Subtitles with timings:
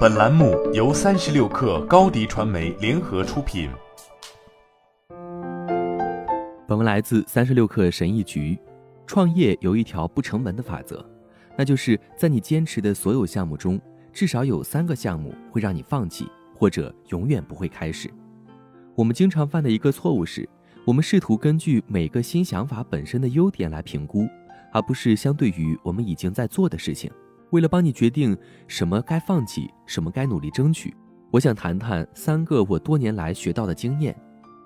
[0.00, 3.70] 本栏目由三十六氪高低传媒联合出品。
[6.68, 8.58] 本文来自三十六氪神译局。
[9.06, 11.04] 创业有一条不成文的法则，
[11.56, 13.80] 那就是在你坚持的所有项目中，
[14.12, 18.10] 至少有三个项目会让你放弃，或者永远不会开始。
[18.94, 20.48] 我们经常犯的一个错误是，
[20.84, 24.28] 我们试图根据每个新想法本身的优点来评估，
[24.72, 27.10] 而不是相对于我们已经在做的事情。
[27.50, 30.94] 为了帮你决定什么该放弃，什么该努力争取，
[31.30, 34.16] 我想谈谈三个我多年来学到的经验。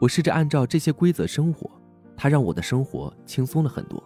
[0.00, 1.70] 我试着按照这些规则生活，
[2.16, 4.02] 它让我的生活轻松了很多。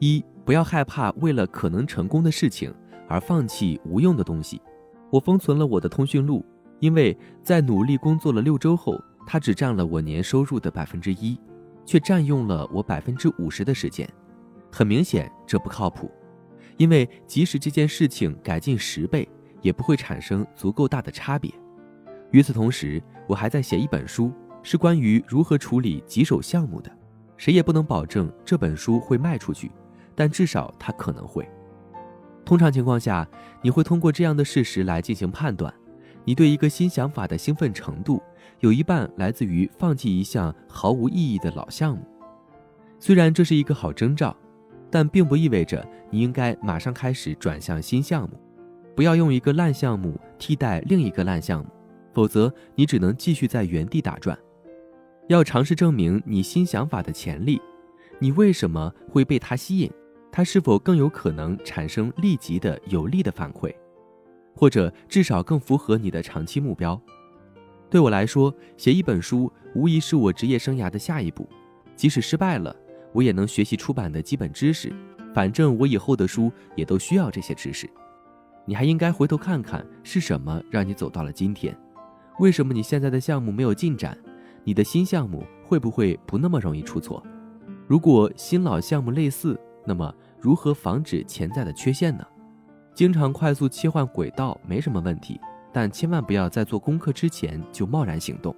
[0.00, 2.74] 一，不要害怕为了可能成功的事情
[3.08, 4.60] 而放弃无用的东西。
[5.10, 6.44] 我封存了我的通讯录，
[6.80, 11.38] 因为在努力工作了六周后，它只占了我年收入的百分之一，
[11.84, 14.08] 却占用了我百分之五十的时间。
[14.72, 16.10] 很明显，这不靠谱。
[16.76, 19.28] 因为即使这件事情改进十倍，
[19.60, 21.52] 也不会产生足够大的差别。
[22.30, 26.90] 与此同时，我还在写一本书，是关于如何处理棘手项目的。
[27.36, 29.70] 谁也不能保证这本书会卖出去，
[30.14, 31.48] 但至少它可能会。
[32.44, 33.28] 通常情况下，
[33.62, 35.72] 你会通过这样的事实来进行判断：
[36.24, 38.22] 你对一个新想法的兴奋程度，
[38.60, 42.04] 有一半来自于放弃一项毫无意义的老项目。
[42.98, 44.36] 虽然这是一个好征兆。
[44.92, 48.38] 但并不意味着你应该马上开始转向新项目，
[48.94, 51.66] 不要用一个烂项目替代另一个烂项目，
[52.12, 54.38] 否则你只能继续在原地打转。
[55.28, 57.58] 要尝试证明你新想法的潜力，
[58.18, 59.90] 你为什么会被它吸引？
[60.30, 63.74] 它是否更有可能产生立即的有利的反馈，
[64.54, 67.00] 或者至少更符合你的长期目标？
[67.88, 71.48] 对我来说，写一本书无疑是我职业生涯的下一步，
[71.96, 72.76] 即使失败了。
[73.12, 74.92] 我也能学习出版的基本知识，
[75.34, 77.88] 反正我以后的书也都需要这些知识。
[78.64, 81.76] 你还应该回头看看是什么让你走到了今天，
[82.38, 84.16] 为什么你现在的项目没有进展？
[84.64, 87.22] 你的新项目会不会不那么容易出错？
[87.88, 92.24] 如果新老项目类似，那么如何防止潜在的缺陷呢？
[92.94, 95.40] 经常快速切换轨道没什么问题，
[95.72, 98.54] 但千万不要在做功课之前就贸然行动。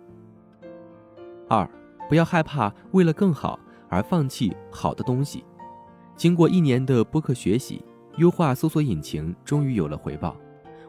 [1.48, 1.68] 二，
[2.08, 3.58] 不要害怕为了更好。
[3.88, 5.44] 而放弃好的东西。
[6.16, 7.84] 经过一年的播客学习，
[8.18, 10.36] 优化搜索引擎终于有了回报。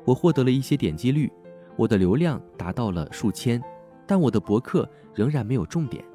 [0.06, 1.32] 我获得了一些点击率，
[1.76, 3.62] 我的流量达到了数千，
[4.06, 6.06] 但我的博客仍然没有重点。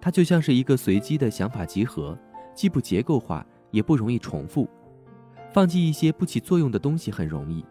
[0.00, 2.16] 它就像是一个随机的想法集合，
[2.54, 4.68] 既不结构化，也不容易重复。
[5.52, 7.64] 放弃一些不起作用的东西很容易，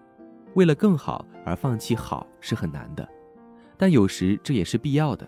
[0.56, 3.08] 为了更好而放弃好是很难的，
[3.78, 5.26] 但有时这也是必要的。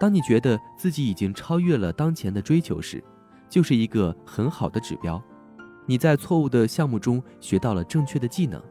[0.00, 3.04] 当你觉得自己已经超越了当前的追求时，
[3.50, 5.22] 就是一个很好的指标。
[5.84, 8.62] 你在错误的项目中学到了正确的技能，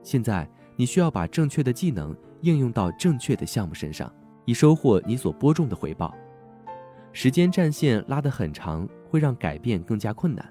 [0.00, 4.08] 现在你需要把正确的技能应用到正确的项目身上，
[4.44, 6.14] 以收获你所播种的回报。
[7.12, 10.48] 时间战线拉得很长，会让改变更加困难。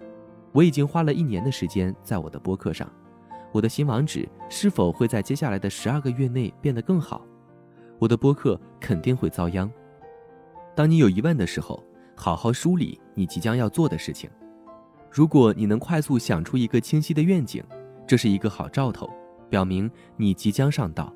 [0.51, 2.91] 我已经花了一年的时间在我的播客上，
[3.53, 7.25] 我的新网址是否会在接下来的十二个月内变得更好？
[7.99, 9.71] 我的播客肯定会遭殃。
[10.75, 11.83] 当你有疑问的时候，
[12.15, 14.29] 好好梳理你即将要做的事情。
[15.11, 17.63] 如果你能快速想出一个清晰的愿景，
[18.07, 19.09] 这是一个好兆头，
[19.49, 21.13] 表明你即将上道。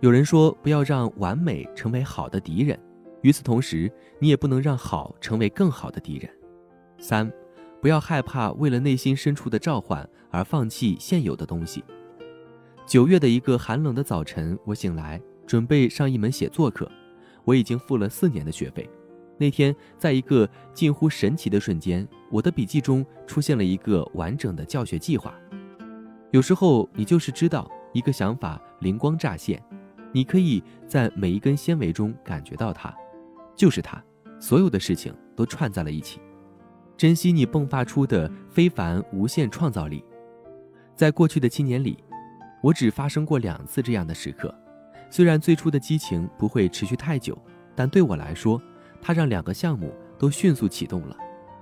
[0.00, 2.78] 有人说，不要让完美成为好的敌人，
[3.20, 6.30] 与此同时，你也不能让好成为更好的敌人。
[6.98, 7.30] 三，
[7.82, 11.84] 不要害怕为了内心深处的召唤而放弃现有的东西。
[12.86, 16.90] 九月的一个寒冷的早晨，我醒来，准备上一门写作课。
[17.48, 18.86] 我已经付了四年的学费。
[19.38, 25.32] 那天，在一个近乎神奇的瞬间，我的笔记中出现了一个完整的教学计划。
[26.30, 29.62] 有时候，你就是知道一个想法灵光乍现，
[30.12, 32.94] 你可以在每一根纤维中感觉到它，
[33.56, 33.98] 就是它，
[34.38, 36.20] 所有的事情都串在了一起。
[36.98, 40.04] 珍惜你迸发出的非凡无限创造力。
[40.94, 41.96] 在过去的七年里，
[42.62, 44.54] 我只发生过两次这样的时刻。
[45.10, 47.36] 虽然最初的激情不会持续太久，
[47.74, 48.60] 但对我来说，
[49.00, 51.16] 它让两个项目都迅速启动了，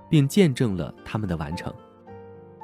[0.09, 1.73] 并见证了他们的完成。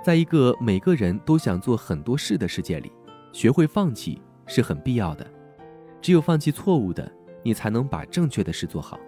[0.04, 2.92] 在一个每个人都想做很多事的世界里，
[3.32, 5.26] 学会放弃是很必要的。
[6.02, 7.10] 只有放弃错误的，
[7.42, 9.00] 你才能把正确的事做好。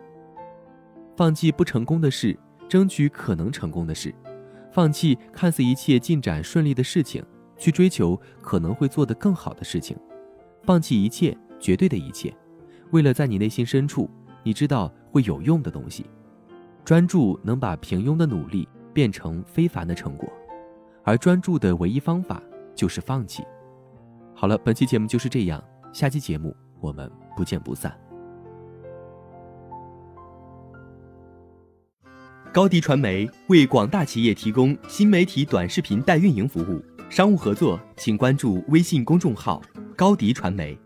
[1.17, 2.37] 放弃不成功的事，
[2.69, 4.11] 争取可能成功的事；
[4.71, 7.21] 放弃看似一切进展顺利的事情，
[7.57, 9.97] 去追求可能会做得更好的事情。
[10.63, 11.37] 放弃一切。
[11.59, 12.35] 绝对的一切，
[12.91, 14.09] 为了在你内心深处，
[14.43, 16.05] 你知道会有用的东西。
[16.83, 20.31] 专注能把平庸的努力变成非凡的成果，
[21.03, 22.39] 而专注的唯一方法
[22.75, 23.43] 就是放弃。
[24.35, 27.97] 好了，本期节目就是这样，下期节目我们不见不散。
[32.53, 39.61] 高迪传媒为广大企业提供新媒体短视频代运营服务，商务合作请关注微信公众号
[39.97, 40.77] “高迪传媒”。